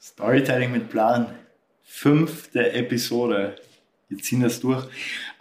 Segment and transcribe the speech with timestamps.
[0.00, 1.26] Storytelling mit Plan.
[1.82, 3.56] Fünfte Episode.
[4.08, 4.86] Wir ziehen das durch.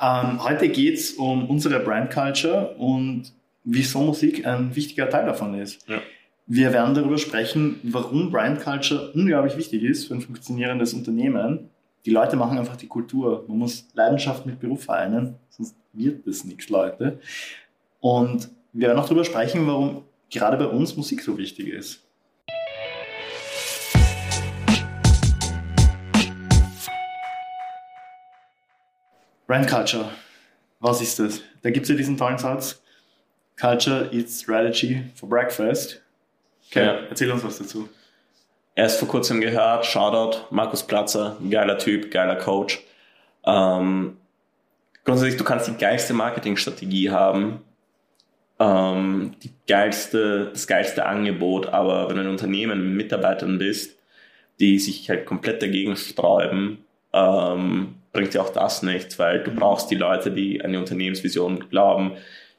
[0.01, 3.31] Ähm, heute geht es um unsere Brand Culture und
[3.63, 5.87] wieso Musik ein wichtiger Teil davon ist.
[5.87, 6.01] Ja.
[6.47, 11.69] Wir werden darüber sprechen, warum Brand Culture unglaublich wichtig ist für ein funktionierendes Unternehmen.
[12.05, 13.45] Die Leute machen einfach die Kultur.
[13.47, 17.19] Man muss Leidenschaft mit Beruf vereinen, sonst wird das nichts, Leute.
[17.99, 22.06] Und wir werden auch darüber sprechen, warum gerade bei uns Musik so wichtig ist.
[29.47, 30.09] Brand Culture.
[30.79, 31.41] Was ist das?
[31.63, 32.81] Da gibt es ja diesen tollen Satz:
[33.59, 36.01] Culture eats strategy for breakfast.
[36.69, 36.99] Okay, Ja.
[37.09, 37.89] erzähl uns was dazu.
[38.75, 42.83] Erst vor kurzem gehört, Shoutout, Markus Platzer, geiler Typ, geiler Coach.
[43.45, 44.17] Ähm,
[45.03, 47.61] grundsätzlich, du kannst die geilste Marketingstrategie haben,
[48.59, 53.97] ähm, die geilste, das geilste Angebot, aber wenn du ein Unternehmen mit Mitarbeitern bist,
[54.59, 56.79] die sich halt komplett dagegen sträuben,
[57.13, 61.69] ähm, bringt dir auch das nichts, weil du brauchst die Leute, die an die Unternehmensvision
[61.69, 62.13] glauben,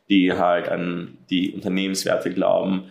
[0.08, 2.84] die halt an die Unternehmenswerte glauben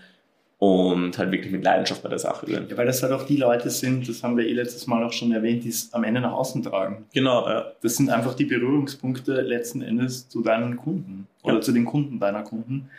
[0.57, 2.69] und halt wirklich mit Leidenschaft bei der Sache sind.
[2.69, 5.13] Ja, weil das halt auch die Leute sind, das haben wir eh letztes Mal auch
[5.13, 7.05] schon erwähnt, die es am Ende nach außen tragen.
[7.13, 7.71] Genau, ja.
[7.81, 11.61] Das sind einfach die Berührungspunkte letzten Endes zu deinen Kunden oder Ja.
[11.61, 12.89] zu den Kunden deiner Kunden.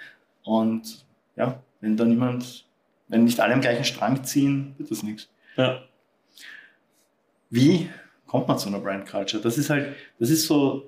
[0.44, 1.04] Und
[1.36, 2.64] ja, wenn da niemand,
[3.08, 5.28] wenn nicht alle am gleichen Strang ziehen, wird das nichts.
[5.56, 5.82] ja.
[7.50, 7.88] Wie
[8.28, 9.42] kommt man zu einer Brand Culture?
[9.42, 9.88] Das ist halt,
[10.20, 10.84] das ist so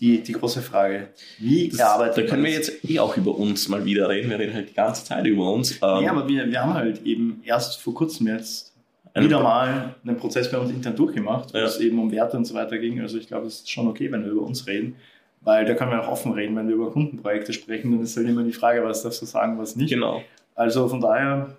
[0.00, 1.08] die, die große Frage.
[1.38, 4.28] Wie Das, erarbeitet da können wir jetzt eh auch über uns mal wieder reden.
[4.28, 5.72] Wir reden halt die ganze Zeit über uns.
[5.80, 8.72] Ähm, Ja, aber wir, wir haben halt eben erst vor kurzem jetzt
[9.14, 11.64] wieder mal einen Prozess bei uns intern durchgemacht, wo Ja.
[11.64, 13.00] es eben um Werte und so weiter ging.
[13.00, 14.96] Also ich glaube, es ist schon okay, wenn wir über uns reden,
[15.42, 18.26] weil da können wir auch offen reden, wenn wir über Kundenprojekte sprechen, dann ist halt
[18.28, 19.90] immer die Frage, was darfst du sagen, was nicht.
[19.90, 20.22] Genau.
[20.54, 21.54] Also von daher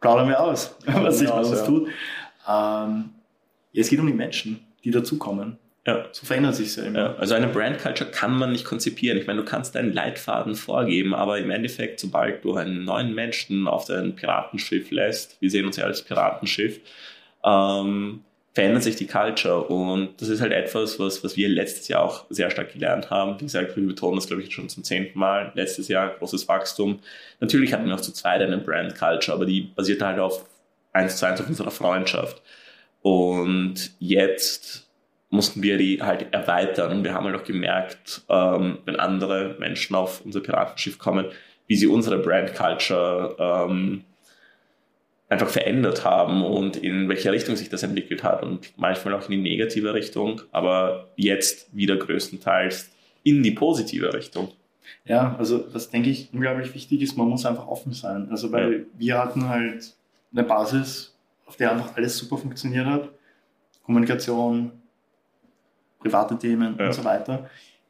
[0.00, 1.66] plaudern wir aus, was sich bei uns ja.
[1.66, 1.88] tut.
[2.48, 3.10] Ähm,
[3.80, 5.58] es geht um die Menschen, die dazukommen.
[5.86, 6.04] Ja.
[6.10, 6.98] So verändert sich ja immer.
[6.98, 9.18] Ja, also eine Brand Culture kann man nicht konzipieren.
[9.18, 13.68] Ich meine, du kannst deinen Leitfaden vorgeben, aber im Endeffekt, sobald du einen neuen Menschen
[13.68, 16.80] auf dein Piratenschiff lässt, wir sehen uns ja als Piratenschiff,
[17.44, 19.62] ähm, verändert sich die Culture.
[19.62, 23.38] Und das ist halt etwas, was, was wir letztes Jahr auch sehr stark gelernt haben.
[23.38, 25.52] Wie gesagt, wir betonen das, glaube ich, schon zum zehnten Mal.
[25.54, 26.98] Letztes Jahr großes Wachstum.
[27.38, 30.46] Natürlich hatten wir auch zu zweit eine Brand Culture, aber die basierte halt auf
[30.92, 32.42] eins zu eins auf unserer Freundschaft.
[33.06, 34.88] Und jetzt
[35.30, 36.90] mussten wir die halt erweitern.
[36.90, 41.26] Und wir haben halt auch gemerkt, ähm, wenn andere Menschen auf unser Piratenschiff kommen,
[41.68, 44.02] wie sie unsere Brand Culture ähm,
[45.28, 48.42] einfach verändert haben und in welche Richtung sich das entwickelt hat.
[48.42, 52.90] Und manchmal auch in die negative Richtung, aber jetzt wieder größtenteils
[53.22, 54.48] in die positive Richtung.
[55.04, 58.26] Ja, also was denke ich unglaublich wichtig ist, man muss einfach offen sein.
[58.32, 59.94] Also weil wir hatten halt
[60.32, 61.15] eine Basis,
[61.46, 63.10] auf der einfach alles super funktioniert hat.
[63.84, 64.72] Kommunikation,
[66.00, 66.86] private Themen Ja.
[66.86, 67.48] und so weiter.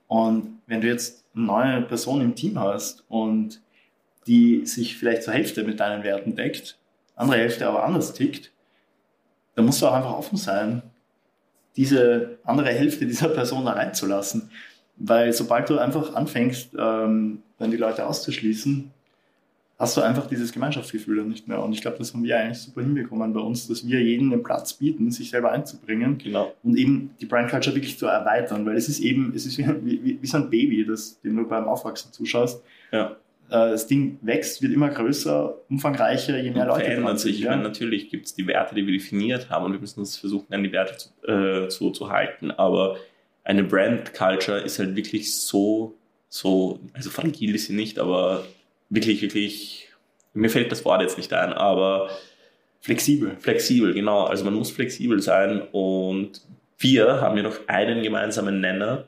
[0.08, 3.60] Und wenn du jetzt eine neue Person im Team hast und
[4.26, 6.78] die sich vielleicht zur Hälfte mit deinen Werten deckt,
[7.14, 8.52] andere Hälfte aber anders tickt,
[9.54, 10.82] dann musst du auch einfach offen sein,
[11.76, 14.50] diese andere Hälfte dieser Person da reinzulassen.
[14.96, 18.90] Weil sobald du einfach anfängst, ähm, dann die Leute auszuschließen,
[19.78, 21.62] hast du einfach dieses Gemeinschaftsgefühl dann nicht mehr.
[21.62, 24.42] Und ich glaube, das haben wir eigentlich super hinbekommen bei uns, dass wir jedem den
[24.42, 26.52] Platz bieten, sich selber einzubringen Genau.
[26.62, 28.64] und eben die Brand Culture wirklich zu erweitern.
[28.64, 31.46] Weil es ist eben, es ist wie, wie, wie so ein Baby, das, dem du
[31.46, 32.62] beim Aufwachsen zuschaust.
[32.90, 33.16] Ja.
[33.50, 37.36] Äh, Das Ding wächst, wird immer größer, umfangreicher, je mehr Und Leute verändert sich.
[37.36, 37.50] Ich ja.
[37.50, 40.52] meine, natürlich gibt es die Werte, die wir definiert haben und wir müssen uns versuchen,
[40.54, 42.50] an die Werte zu, äh, zu, zu halten.
[42.50, 42.96] Aber
[43.44, 45.94] eine Brand Culture ist halt wirklich so,
[46.30, 48.42] so, also fragil ist sie nicht, aber
[48.90, 49.88] wirklich, wirklich,
[50.34, 52.10] mir fällt das Wort jetzt nicht ein, aber
[52.80, 53.36] Flexibel.
[53.40, 54.24] flexibel, genau.
[54.24, 56.40] Also man muss flexibel sein und
[56.78, 59.04] wir haben ja noch einen gemeinsamen Nenner,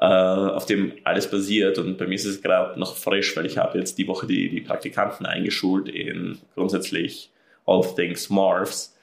[0.00, 3.58] äh, auf dem alles basiert und bei mir ist es gerade noch frisch, weil ich
[3.58, 7.30] habe jetzt die Woche die, die Praktikanten eingeschult in grundsätzlich
[7.66, 8.96] All Things Morphs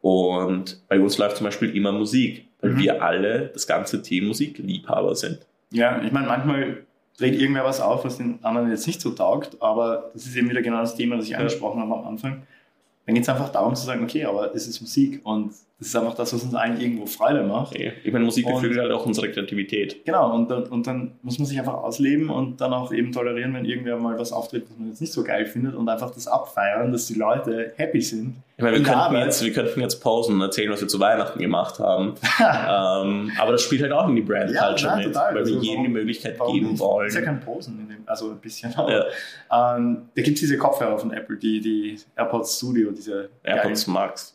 [0.00, 2.78] und bei uns läuft zum Beispiel immer Musik, weil Mhm.
[2.78, 5.38] wir alle, das ganze Team Musikliebhaber sind.
[5.72, 6.84] Ja, ich meine, manchmal
[7.16, 10.50] dreht irgendwer was auf, was den anderen jetzt nicht so taugt, aber das ist eben
[10.50, 12.42] wieder genau das Thema, das ich angesprochen habe am Anfang.
[13.06, 15.96] Dann geht es einfach darum zu sagen, okay, aber es ist Musik und das ist
[15.96, 17.74] einfach das, was uns allen irgendwo Freude macht.
[17.76, 20.04] Ich meine, Musik beflügelt halt auch unsere Kreativität.
[20.04, 23.52] Genau, und dann, und dann muss man sich einfach ausleben und dann auch eben tolerieren,
[23.54, 26.28] wenn irgendwer mal was auftritt, was man jetzt nicht so geil findet und einfach das
[26.28, 28.36] abfeiern, dass die Leute happy sind.
[28.56, 29.24] Ich meine, wir könnten, Arbeit.
[29.24, 32.14] jetzt, wir könnten jetzt pausen und erzählen, was wir zu Weihnachten gemacht haben.
[32.38, 35.34] ähm, aber das spielt halt auch in die Brand Ja, Culture nein, mit, total.
[35.34, 36.78] weil Also wir jedem die Möglichkeit geben nicht?
[36.80, 37.08] wollen.
[37.08, 38.72] Ist ja kein Posen, in dem, also ein bisschen.
[38.76, 38.92] Aber,
[39.50, 39.76] Ja.
[39.76, 44.33] ähm, da gibt es diese Kopfhörer von Apple, die, die AirPods Studio, diese AirPods Max.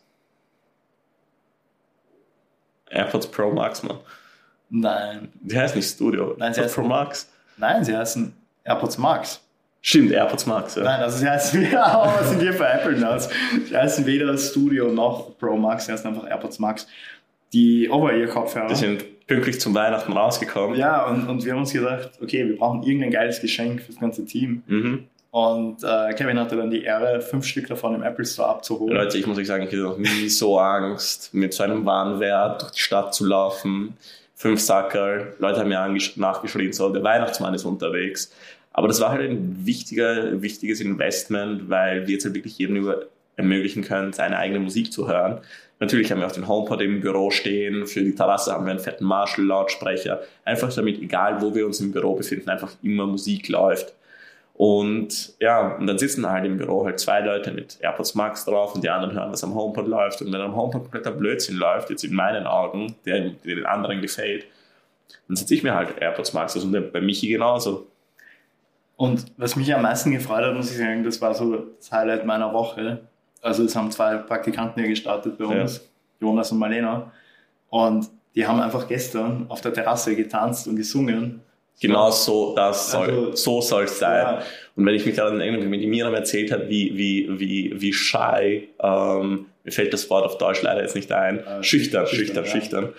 [2.89, 3.97] AirPods Pro Max, Mann.
[4.69, 5.29] Nein.
[5.41, 6.35] Die heißt nicht Studio.
[6.37, 7.29] Nein, sie AirPods Pro heißen- Max.
[7.57, 8.33] Nein, sie heißen
[8.63, 9.41] AirPods Max.
[9.81, 10.83] Stimmt, AirPods Max, ja.
[10.83, 13.29] Nein, also sie heißen, ja, oh, was sind wir für Apple Nuts?
[13.67, 16.85] Sie heißen weder Studio noch Pro Max, sie heißen einfach AirPods Max.
[17.53, 18.67] Die Over-Ear-Kopfhörer.
[18.67, 20.77] Die sind pünktlich zum Weihnachten rausgekommen.
[20.77, 24.25] Ja, und, und wir haben uns gedacht, okay, wir brauchen irgendein geiles Geschenk fürs ganze
[24.25, 24.63] Team.
[24.67, 25.07] Mhm.
[25.31, 28.95] Und äh, Kevin hatte dann die Ehre, fünf Stück davon im Apple Store abzuholen.
[28.95, 32.63] Leute, ich muss euch sagen, ich hatte noch nie so Angst, mit so einem Warenwert
[32.63, 33.95] durch die Stadt zu laufen.
[34.33, 38.31] Fünf Sackerl, Leute haben mir nachgeschrien, so, der Weihnachtsmann ist unterwegs.
[38.71, 43.03] Aber das war halt ein wichtiger, wichtiges Investment, weil wir jetzt halt wirklich jedem über
[43.35, 45.39] ermöglichen können, seine eigene Musik zu hören.
[45.79, 47.85] Natürlich haben wir auch den HomePod im Büro stehen.
[47.85, 50.21] Für die Terrasse haben wir einen fetten Marshall-Lautsprecher.
[50.43, 53.93] Einfach damit, egal wo wir uns im Büro befinden, einfach immer Musik läuft.
[54.59, 58.75] Und ja, und dann sitzen halt im Büro halt zwei Leute mit AirPods Max drauf
[58.75, 60.21] und die anderen hören, was am HomePod läuft.
[60.21, 64.01] Und wenn am HomePod kompletter Blödsinn läuft, jetzt in meinen Augen, der, der den anderen
[64.01, 64.47] gefällt,
[65.29, 66.55] dann setze ich mir halt AirPods Max.
[66.55, 67.87] Also bei Michi genauso.
[68.97, 72.25] Und was mich am meisten gefreut hat, muss ich sagen, das war so das Highlight
[72.25, 72.99] meiner Woche.
[73.41, 75.89] Also es haben zwei Praktikanten hier gestartet bei uns,
[76.19, 77.13] Jonas und Marlena.
[77.69, 81.43] Und die haben einfach gestern auf der Terrasse getanzt und gesungen.
[81.81, 84.21] Genau so, das soll, Also, so soll es sein.
[84.21, 84.41] Ja.
[84.75, 88.67] Und wenn ich mich daran erinnere, wie Miriam erzählt hat, wie, wie, wie, wie shy,
[88.81, 92.89] ähm, mir fällt das Wort auf Deutsch leider jetzt nicht ein, Äh, schüchtern, schüchtern, schüchtern,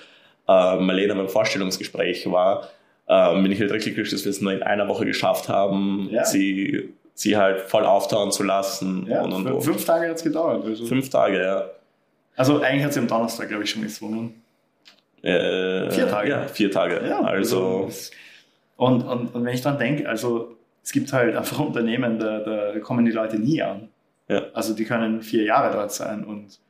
[0.49, 0.77] ja.
[0.77, 2.69] äh, Marlena beim Vorstellungsgespräch war,
[3.09, 6.09] ähm, bin ich halt richtig glücklich, dass wir es nur in einer Woche geschafft haben,
[6.11, 6.25] Ja.
[6.25, 9.07] sie, sie halt voll auftauen zu lassen.
[9.09, 9.63] Ja, und, und, fünf, und.
[9.63, 10.65] fünf Tage hat es gedauert.
[10.65, 11.71] Also, Fünf Tage, ja.
[12.37, 14.43] also eigentlich hat sie am Donnerstag, glaube ich, schon gesungen.
[15.23, 16.31] Äh, Vier Tage.
[16.31, 17.01] Ja, vier Tage.
[17.27, 18.11] also, es-
[18.81, 22.79] Und, und, und wenn ich dann denke, also es gibt halt einfach Unternehmen, da, da
[22.79, 23.91] kommen die Leute nie an.
[24.27, 24.45] Ja.
[24.55, 26.61] Also die können vier Jahre dort sein und sind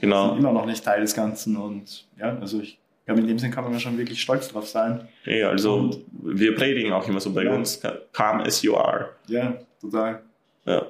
[0.00, 0.34] genau.
[0.34, 1.58] immer noch nicht Teil des Ganzen.
[1.58, 5.08] Und ja, also ich glaube, in dem Sinn kann man schon wirklich stolz drauf sein.
[5.26, 7.52] Ja, also, Und- wir predigen auch immer so bei Ja.
[7.52, 7.82] uns,
[8.12, 9.10] calm as you are.
[9.26, 10.22] Ja, total.
[10.64, 10.86] Ja.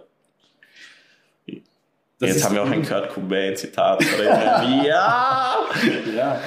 [2.20, 4.04] Das Jetzt haben wir auch ein Kurt Cobain-Zitat.
[4.84, 5.56] ja!
[6.14, 6.40] Ja,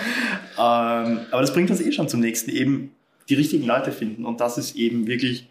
[0.57, 2.95] ähm, aber das bringt uns eh schon zum nächsten, eben
[3.29, 4.25] die richtigen Leute finden.
[4.25, 5.47] Und das ist eben wirklich,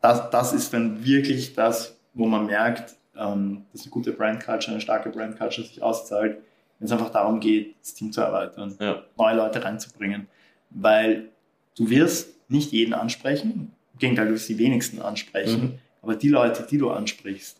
[0.00, 4.72] das, das ist dann wirklich das, wo man merkt, ähm, dass eine gute Brand Culture,
[4.72, 6.38] eine starke Brand Culture sich auszahlt,
[6.78, 9.02] wenn es einfach darum geht, das Team zu erweitern, Ja.
[9.16, 10.26] neue Leute reinzubringen.
[10.70, 11.28] Weil
[11.76, 15.78] du wirst nicht jeden ansprechen, im Gegenteil, du wirst die wenigsten ansprechen, Mhm.
[16.02, 17.58] aber die Leute, die du ansprichst,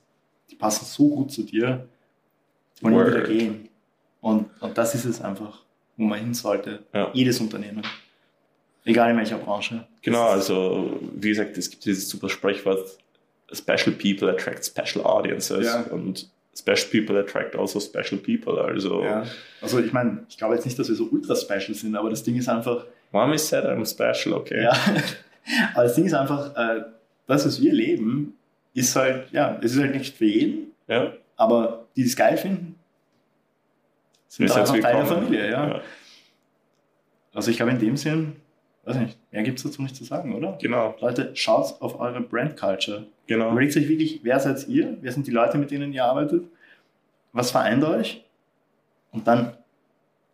[0.50, 1.86] die passen so gut zu dir,
[2.78, 3.08] die wollen Word.
[3.08, 3.68] wieder gehen.
[4.20, 5.62] Und, und das ist es einfach,
[5.96, 6.82] wo man hin sollte.
[6.92, 7.10] Ja.
[7.12, 7.82] Jedes Unternehmen.
[8.84, 9.86] Egal in welcher Branche.
[10.02, 12.98] Genau, also wie gesagt, es gibt dieses super Sprichwort,
[13.52, 15.82] Special People attract Special Audiences Ja.
[15.90, 18.60] und Special People attract also Special People.
[18.60, 19.24] Also, Ja.
[19.60, 22.22] Also ich meine, ich glaube jetzt nicht, dass wir so ultra special sind, aber das
[22.22, 24.62] Ding ist einfach, Mom is said I'm special, okay.
[24.62, 24.72] ja,
[25.74, 26.82] aber das Ding ist einfach, äh,
[27.26, 28.36] das, was wir leben,
[28.74, 31.12] ist halt, ja, es ist halt nicht für jeden, ja.
[31.36, 32.74] aber die, die es geil finden,
[34.28, 35.06] sind Ist einfach Teil der.
[35.06, 35.82] Familie, ja.
[37.34, 38.36] Also ich glaube in dem Sinn,
[38.84, 40.58] weiß nicht, mehr gibt es dazu nicht zu sagen, oder?
[40.60, 43.06] Genau, Leute, schaut auf eure Brand Culture.
[43.26, 43.52] genau.
[43.52, 44.96] Überlegt euch wirklich, wer seid ihr?
[45.00, 46.44] Wer sind die Leute, mit denen ihr arbeitet?
[47.32, 48.24] Was vereint euch?
[49.12, 49.56] Und dann,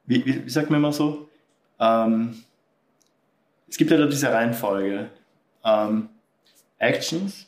[0.07, 1.29] wie, wie, wie sagt man immer so?
[1.79, 2.43] Ähm,
[3.69, 5.11] es gibt ja da diese Reihenfolge.
[5.65, 6.09] Ähm,
[6.79, 7.47] Actions,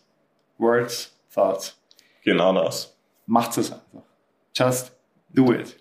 [0.58, 1.80] Words, Thoughts.
[2.22, 2.94] Genau das.
[3.26, 4.02] Macht es einfach.
[4.54, 4.92] Just
[5.30, 5.79] do it.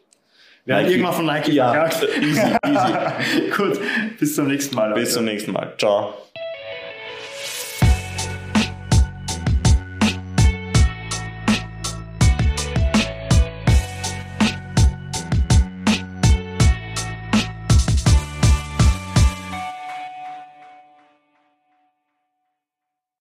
[0.70, 0.94] Wir haben Nike.
[0.98, 2.04] irgendwann von Nike Ja, verkackt.
[2.22, 3.50] easy, easy.
[3.58, 3.80] Gut,
[4.20, 4.94] bis zum nächsten Mal.
[4.94, 5.14] Bis Leute.
[5.14, 5.74] zum nächsten Mal.
[5.80, 6.14] Ciao.